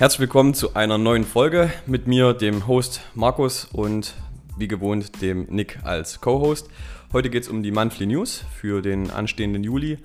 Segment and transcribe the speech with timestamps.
[0.00, 4.14] Herzlich willkommen zu einer neuen Folge mit mir, dem Host Markus und
[4.56, 6.70] wie gewohnt dem Nick als Co-Host.
[7.12, 9.98] Heute geht es um die Monthly News für den anstehenden Juli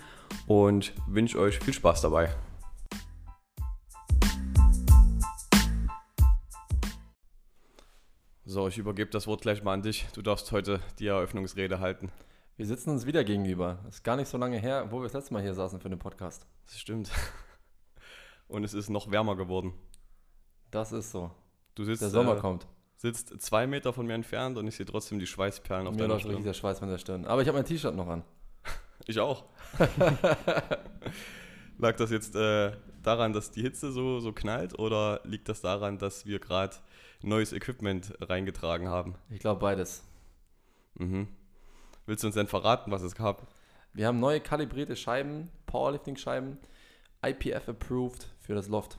[0.48, 2.30] und wünsche euch viel Spaß dabei.
[8.44, 10.08] So, ich übergebe das Wort gleich mal an dich.
[10.14, 12.12] Du darfst heute die Eröffnungsrede halten.
[12.58, 13.80] Wir sitzen uns wieder gegenüber.
[13.88, 16.00] Ist gar nicht so lange her, wo wir das letzte Mal hier saßen für den
[16.00, 16.46] Podcast.
[16.66, 17.12] Das stimmt.
[18.48, 19.74] Und es ist noch wärmer geworden.
[20.76, 21.32] Das ist so.
[21.74, 22.68] Du sitzt, Der Sommer äh, kommt.
[22.98, 26.20] sitzt zwei Meter von mir entfernt und ich sehe trotzdem die Schweißperlen auf Mir deiner
[26.20, 26.44] Stirn.
[26.44, 27.24] der Schweiß von der Stirn.
[27.26, 28.24] Aber ich habe mein T-Shirt noch an.
[29.08, 29.46] Ich auch.
[31.78, 35.98] Lag das jetzt äh, daran, dass die Hitze so, so knallt oder liegt das daran,
[35.98, 36.76] dass wir gerade
[37.22, 39.16] neues Equipment reingetragen haben?
[39.30, 40.04] Ich glaube beides.
[40.96, 41.28] Mhm.
[42.06, 43.48] Willst du uns denn verraten, was es gab?
[43.94, 46.58] Wir haben neue kalibrierte Scheiben, Powerlifting-Scheiben,
[47.26, 48.98] IPF approved für das Loft.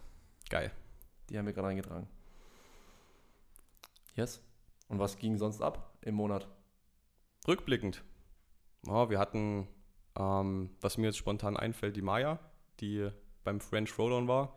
[0.49, 0.71] Geil.
[1.31, 2.09] Die haben wir gerade reingetragen.
[4.15, 4.43] Yes.
[4.89, 6.49] Und was ging sonst ab im Monat?
[7.47, 8.03] Rückblickend.
[8.87, 9.69] Ja, wir hatten,
[10.17, 12.39] ähm, was mir jetzt spontan einfällt, die Maya,
[12.81, 13.11] die
[13.45, 14.57] beim French Throwdown war.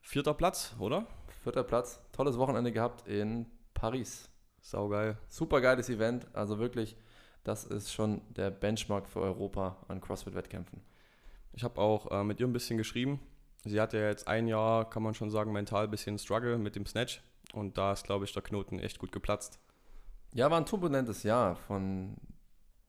[0.00, 1.06] Vierter Platz, oder?
[1.42, 2.00] Vierter Platz.
[2.12, 4.30] Tolles Wochenende gehabt in Paris.
[4.60, 5.18] Saugeil.
[5.28, 6.34] Super geiles Event.
[6.34, 6.96] Also wirklich,
[7.44, 10.82] das ist schon der Benchmark für Europa an CrossFit-Wettkämpfen.
[11.52, 13.20] Ich habe auch äh, mit ihr ein bisschen geschrieben.
[13.66, 16.76] Sie hatte ja jetzt ein Jahr, kann man schon sagen, mental ein bisschen Struggle mit
[16.76, 17.22] dem Snatch.
[17.52, 19.58] Und da ist, glaube ich, der Knoten echt gut geplatzt.
[20.32, 22.16] Ja, war ein turbulentes Jahr von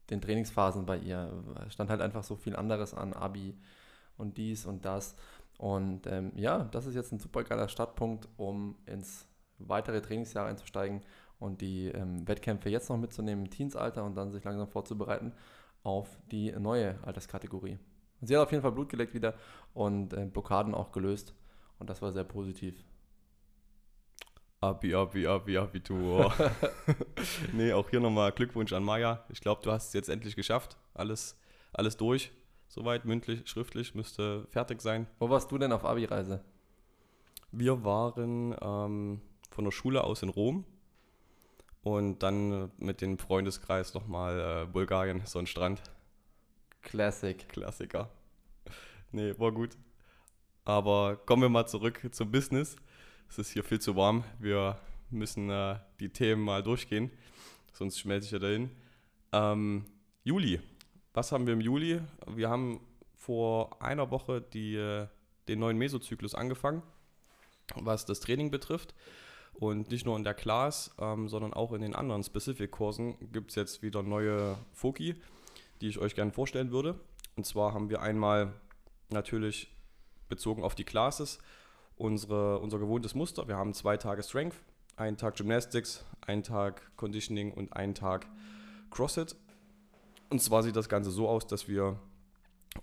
[0.10, 1.32] den Trainingsphasen bei ihr.
[1.66, 3.56] Es stand halt einfach so viel anderes an, Abi
[4.18, 5.16] und dies und das.
[5.58, 11.02] Und ähm, ja, das ist jetzt ein super geiler Startpunkt, um ins weitere Trainingsjahr einzusteigen
[11.40, 15.34] und die ähm, Wettkämpfe jetzt noch mitzunehmen im Teensalter und dann sich langsam vorzubereiten
[15.84, 17.80] auf die neue Alterskategorie.
[18.22, 19.36] Sie hat auf jeden Fall Blut geleckt wieder
[19.74, 21.34] und äh, Blockaden auch gelöst
[21.80, 22.84] und das war sehr positiv.
[24.60, 26.34] Abi, Abi, Abi, Abitur.
[27.54, 29.24] nee, auch hier nochmal Glückwunsch an Maya.
[29.30, 30.78] Ich glaube, du hast es jetzt endlich geschafft.
[30.96, 31.40] Alles,
[31.74, 32.32] alles durch.
[32.68, 35.08] Soweit, mündlich, schriftlich, müsste fertig sein.
[35.20, 36.44] Wo warst du denn auf Abi-Reise?
[37.52, 40.66] Wir waren ähm, von der Schule aus in Rom
[41.82, 45.82] und dann mit dem Freundeskreis nochmal äh, Bulgarien, so ein Strand.
[46.82, 47.48] Classic.
[47.50, 48.10] Klassiker.
[49.14, 49.78] Nee, war gut.
[50.66, 52.76] Aber kommen wir mal zurück zum Business.
[53.30, 54.26] Es ist hier viel zu warm.
[54.38, 54.78] Wir
[55.10, 57.10] müssen äh, die Themen mal durchgehen,
[57.72, 58.70] sonst schmelze ich ja dahin.
[59.32, 59.86] Ähm,
[60.26, 60.60] Juli.
[61.14, 62.02] Was haben wir im Juli?
[62.28, 62.82] Wir haben
[63.16, 65.08] vor einer Woche die, äh,
[65.48, 66.84] den neuen Mesozyklus angefangen,
[67.76, 68.94] was das Training betrifft.
[69.54, 73.56] Und nicht nur in der Class, ähm, sondern auch in den anderen Specific-Kursen gibt es
[73.56, 75.16] jetzt wieder neue Foki,
[75.82, 77.00] die ich euch gerne vorstellen würde.
[77.36, 78.54] Und zwar haben wir einmal
[79.10, 79.76] natürlich
[80.30, 81.40] bezogen auf die Classes
[81.96, 83.48] unsere, unser gewohntes Muster.
[83.48, 84.56] Wir haben zwei Tage Strength,
[84.96, 88.28] einen Tag Gymnastics, einen Tag Conditioning und einen Tag
[88.92, 89.36] CrossFit.
[90.30, 92.00] Und zwar sieht das Ganze so aus, dass wir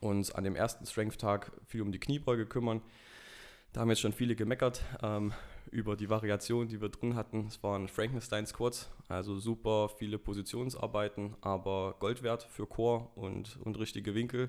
[0.01, 2.83] uns an dem ersten Strength-Tag viel um die Kniebeuge kümmern.
[3.75, 5.33] Da haben jetzt schon viele gemeckert ähm,
[5.73, 7.49] über die Variation, die wir drin hatten.
[7.49, 13.77] Es waren Frankenstein Squats, also super viele Positionsarbeiten, aber Gold wert für Core und, und
[13.81, 14.49] richtige Winkel.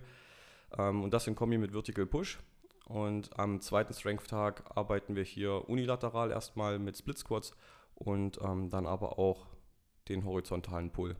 [0.77, 2.37] Ähm, und das in Kombi mit Vertical Push.
[2.85, 7.55] Und am zweiten Strength-Tag arbeiten wir hier unilateral erstmal mit Split Squats
[7.95, 9.47] und ähm, dann aber auch
[10.07, 11.15] den horizontalen Pull.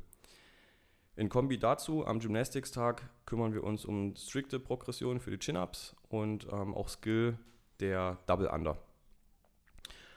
[1.15, 6.45] In Kombi dazu, am Gymnastics-Tag kümmern wir uns um strikte Progression für die Chin-Ups und
[6.51, 7.39] ähm, auch Skill
[7.79, 8.77] der Double Under.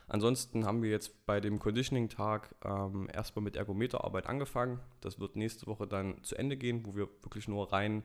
[0.07, 4.81] Ansonsten haben wir jetzt bei dem Conditioning-Tag ähm, erstmal mit Ergometerarbeit angefangen.
[5.01, 8.03] Das wird nächste Woche dann zu Ende gehen, wo wir wirklich nur rein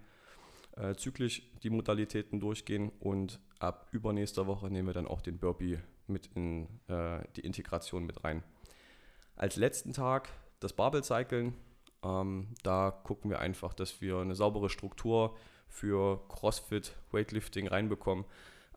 [0.76, 5.80] äh, zyklisch die Modalitäten durchgehen und ab übernächster Woche nehmen wir dann auch den Burpee
[6.08, 8.44] mit in äh, die Integration mit rein.
[9.38, 10.30] Als letzten Tag
[10.64, 11.54] das Barbell-Cyclen.
[12.04, 18.26] Ähm, da gucken wir einfach, dass wir eine saubere Struktur für CrossFit, Weightlifting reinbekommen.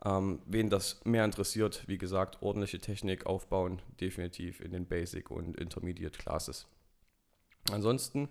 [0.05, 5.57] Ähm, wen das mehr interessiert, wie gesagt, ordentliche Technik aufbauen, definitiv in den Basic und
[5.59, 6.67] Intermediate Classes.
[7.71, 8.29] Ansonsten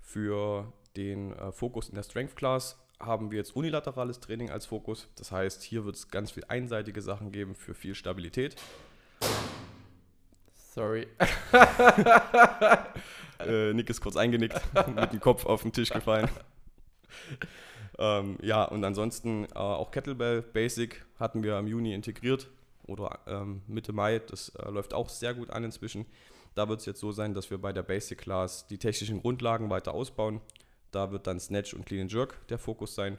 [0.00, 5.08] für den äh, Fokus in der Strength Class haben wir jetzt unilaterales Training als Fokus.
[5.16, 8.56] Das heißt, hier wird es ganz viel einseitige Sachen geben für viel Stabilität.
[10.54, 11.06] Sorry.
[13.46, 14.60] Äh, Nick ist kurz eingenickt,
[14.94, 16.28] mit dem Kopf auf den Tisch gefallen.
[18.00, 22.48] Ähm, ja, und ansonsten äh, auch Kettlebell Basic hatten wir im Juni integriert
[22.86, 24.18] oder ähm, Mitte Mai.
[24.18, 26.06] Das äh, läuft auch sehr gut an inzwischen.
[26.54, 29.68] Da wird es jetzt so sein, dass wir bei der Basic Class die technischen Grundlagen
[29.68, 30.40] weiter ausbauen.
[30.90, 33.18] Da wird dann Snatch und Clean and Jerk der Fokus sein.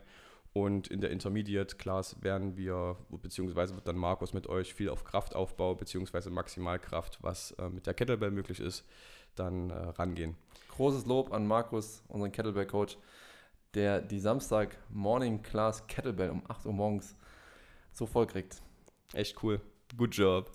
[0.53, 5.05] Und in der Intermediate Class werden wir, beziehungsweise wird dann Markus mit euch viel auf
[5.05, 8.83] Kraftaufbau, beziehungsweise Maximalkraft, was äh, mit der Kettlebell möglich ist,
[9.35, 10.35] dann äh, rangehen.
[10.71, 12.97] Großes Lob an Markus, unseren Kettlebell-Coach,
[13.73, 17.15] der die Samstag Morning Class Kettlebell um 8 Uhr morgens
[17.93, 18.61] so voll kriegt.
[19.13, 19.61] Echt cool.
[19.97, 20.51] Good job.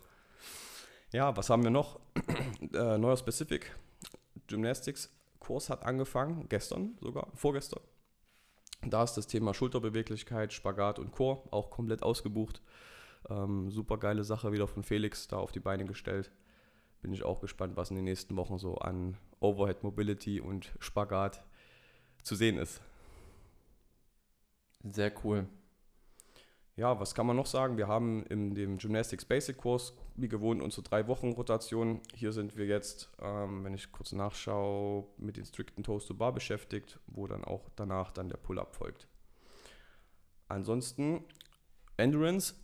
[1.12, 2.00] Ja, was haben wir noch?
[2.72, 3.74] äh, neuer Specific
[4.46, 7.82] Gymnastics Kurs hat angefangen, gestern sogar, vorgestern.
[8.82, 12.60] Da ist das Thema Schulterbeweglichkeit, Spagat und Chor auch komplett ausgebucht.
[13.28, 16.30] Ähm, super geile Sache wieder von Felix da auf die Beine gestellt.
[17.00, 21.44] Bin ich auch gespannt, was in den nächsten Wochen so an Overhead Mobility und Spagat
[22.22, 22.80] zu sehen ist.
[24.92, 25.46] Sehr cool.
[26.76, 27.78] Ja, was kann man noch sagen?
[27.78, 32.02] Wir haben in dem Gymnastics Basic Kurs, wie gewohnt, unsere drei Wochen Rotation.
[32.14, 36.32] Hier sind wir jetzt, ähm, wenn ich kurz nachschaue, mit den strikten Toast to Bar
[36.32, 39.08] beschäftigt, wo dann auch danach dann der Pull-Up folgt.
[40.48, 41.24] Ansonsten
[41.96, 42.54] Endurance,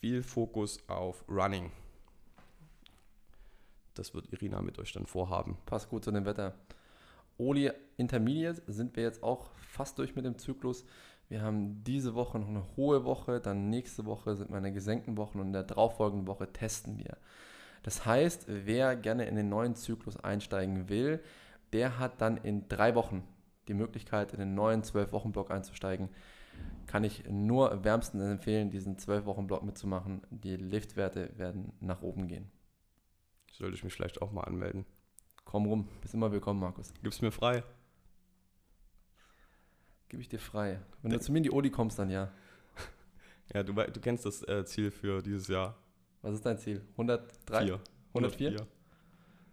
[0.00, 1.72] viel Fokus auf Running.
[3.94, 5.56] Das wird Irina mit euch dann vorhaben.
[5.64, 6.54] Passt gut zu dem Wetter.
[7.38, 10.84] Oli Intermediate sind wir jetzt auch fast durch mit dem Zyklus.
[11.32, 15.40] Wir haben diese Woche noch eine hohe Woche, dann nächste Woche sind meine gesenkten Wochen
[15.40, 17.16] und in der darauffolgenden Woche testen wir.
[17.82, 21.22] Das heißt, wer gerne in den neuen Zyklus einsteigen will,
[21.72, 23.26] der hat dann in drei Wochen
[23.66, 26.10] die Möglichkeit, in den neuen 12-Wochen-Block einzusteigen.
[26.86, 30.20] Kann ich nur wärmstens empfehlen, diesen 12-Wochen-Block mitzumachen.
[30.28, 32.50] Die Liftwerte werden nach oben gehen.
[33.52, 34.84] Sollte ich mich vielleicht auch mal anmelden.
[35.46, 36.92] Komm rum, bist immer willkommen, Markus.
[37.02, 37.64] Gib's mir frei.
[40.12, 40.78] Gebe ich dir frei.
[41.00, 42.30] Wenn du zu mir in die Odi kommst, dann ja.
[43.54, 45.74] Ja, du, du kennst das äh, Ziel für dieses Jahr.
[46.20, 46.82] Was ist dein Ziel?
[46.92, 47.64] 103?
[47.64, 47.80] 4.
[48.12, 48.48] 104?
[48.48, 48.66] 104?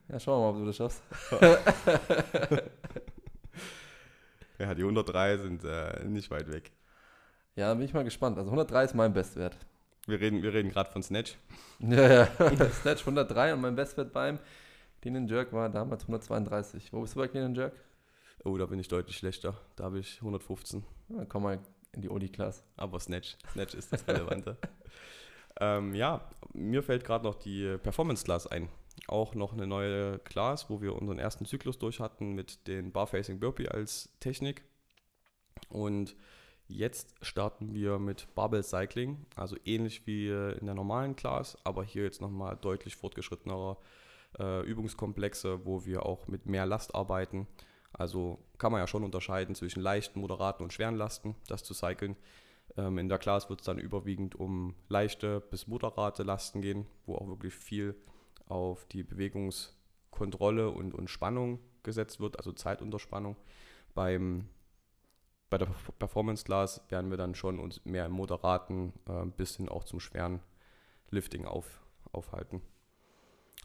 [0.09, 1.01] Ja, schauen wir mal, ob du das schaffst.
[4.59, 6.73] ja, die 103 sind äh, nicht weit weg.
[7.55, 8.37] Ja, bin ich mal gespannt.
[8.37, 9.55] Also 103 ist mein Bestwert.
[10.07, 11.37] Wir reden, wir reden gerade von Snatch.
[11.79, 12.27] Ja, ja.
[12.81, 14.39] Snatch 103 und mein Bestwert beim
[15.01, 16.91] Clean Jerk war damals 132.
[16.91, 17.71] Wo bist du bei Clean Jerk?
[18.43, 19.59] Oh, da bin ich deutlich schlechter.
[19.75, 20.83] Da habe ich 115.
[21.09, 21.59] Ja, komm mal
[21.91, 22.63] in die Odi-Class.
[22.77, 23.37] Aber Snatch.
[23.51, 24.57] Snatch ist das Relevante.
[25.59, 28.69] ähm, ja, mir fällt gerade noch die Performance-Class ein.
[29.07, 33.39] Auch noch eine neue Class, wo wir unseren ersten Zyklus durch hatten mit den Barfacing
[33.39, 34.63] Burpee als Technik.
[35.69, 36.15] Und
[36.67, 42.03] jetzt starten wir mit Barbell Cycling, also ähnlich wie in der normalen Class, aber hier
[42.03, 43.77] jetzt nochmal deutlich fortgeschrittenerer
[44.37, 47.47] äh, Übungskomplexe, wo wir auch mit mehr Last arbeiten.
[47.93, 52.15] Also kann man ja schon unterscheiden zwischen leichten, moderaten und schweren Lasten, das zu cyclen.
[52.77, 57.15] Ähm, in der Class wird es dann überwiegend um leichte bis moderate Lasten gehen, wo
[57.15, 57.95] auch wirklich viel
[58.47, 63.35] auf die Bewegungskontrolle und, und Spannung gesetzt wird, also Zeitunterspannung.
[63.95, 64.49] Beim,
[65.49, 69.69] bei der Performance Class werden wir dann schon uns mehr im moderaten äh, bis hin
[69.69, 70.41] auch zum schweren
[71.09, 71.81] Lifting auf,
[72.11, 72.61] aufhalten.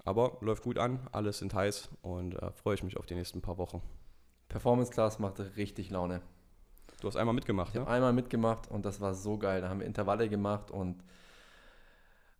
[0.05, 3.43] Aber läuft gut an, alles sind heiß und äh, freue ich mich auf die nächsten
[3.43, 3.83] paar Wochen.
[4.49, 6.21] Performance Class macht richtig Laune.
[7.01, 7.81] Du hast einmal mitgemacht, ich ne?
[7.83, 9.61] habe einmal mitgemacht und das war so geil.
[9.61, 11.03] Da haben wir Intervalle gemacht und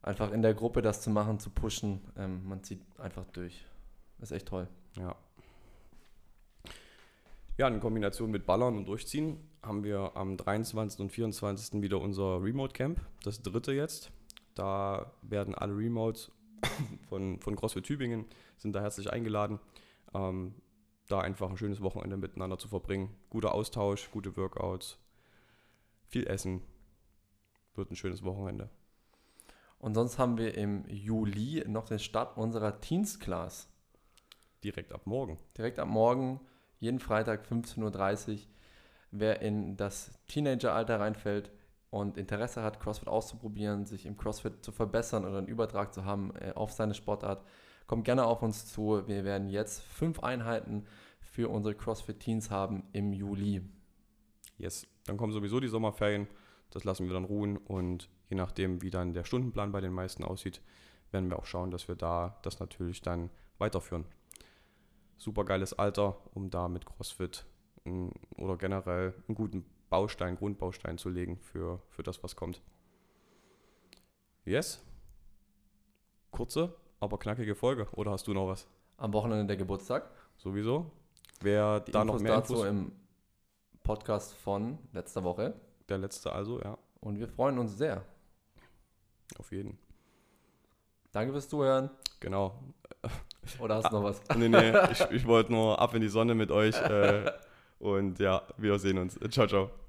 [0.03, 3.65] einfach in der Gruppe das zu machen, zu pushen, ähm, man zieht einfach durch.
[4.19, 4.69] Das ist echt toll.
[4.97, 5.17] Ja.
[7.57, 11.01] Ja, in Kombination mit Ballern und Durchziehen haben wir am 23.
[11.01, 11.83] und 24.
[11.83, 14.11] wieder unser Remote Camp, das dritte jetzt.
[14.55, 16.31] Da werden alle Remotes
[17.09, 18.25] von, von CrossFit Tübingen
[18.57, 19.61] sind da herzlich eingeladen.
[20.15, 20.55] Ähm,
[21.09, 23.15] da einfach ein schönes Wochenende miteinander zu verbringen.
[23.31, 24.99] Guter Austausch, gute Workouts,
[26.07, 26.63] viel Essen.
[27.75, 28.71] Wird ein schönes Wochenende.
[29.79, 33.69] Und sonst haben wir im Juli noch den Start unserer Teens Class.
[34.63, 35.39] Direkt ab morgen.
[35.59, 36.41] Direkt ab morgen,
[36.79, 38.39] jeden Freitag 15.30 Uhr.
[39.11, 41.51] Wer in das Teenageralter reinfällt
[41.91, 46.35] und Interesse hat, CrossFit auszuprobieren, sich im CrossFit zu verbessern oder einen Übertrag zu haben
[46.37, 47.45] äh, auf seine Sportart,
[47.87, 49.07] Kommt gerne auf uns zu.
[49.07, 50.87] Wir werden jetzt fünf Einheiten
[51.21, 53.63] für unsere CrossFit Teens haben im Juli.
[54.57, 56.29] Yes, dann kommen sowieso die Sommerferien.
[56.71, 60.25] Das lassen wir dann ruhen und je nachdem, wie dann der Stundenplan bei den meisten
[60.25, 60.61] aussieht,
[61.11, 64.07] werden wir auch schauen, dass wir da das natürlich dann weiterführen.
[65.17, 67.47] Super geiles Alter, um da mit CrossFit
[68.37, 72.63] oder generell einen guten Baustein, Grundbaustein zu legen für, für das, was kommt.
[74.45, 74.83] Yes.
[76.31, 76.75] Kurze,
[77.05, 77.87] aber knackige Folge.
[77.93, 78.67] Oder hast du noch was?
[78.97, 80.11] Am Wochenende der Geburtstag.
[80.37, 80.91] Sowieso.
[81.41, 82.93] Wer Die da Infos noch mehr dazu Infos, im
[83.83, 85.55] Podcast von letzter Woche.
[85.89, 88.05] der letzte also, ja, Und wir freuen uns sehr.
[89.39, 89.79] auf jeden.
[91.13, 91.91] Danke fürs Zuhören.
[92.21, 92.59] Genau.
[93.59, 94.21] Oder hast du noch was?
[94.37, 96.75] Nee, nee, ich, ich wollte nur ab in die Sonne mit euch.
[96.81, 97.31] Äh,
[97.79, 99.19] und ja, wir sehen uns.
[99.31, 99.84] Ciao, ciao.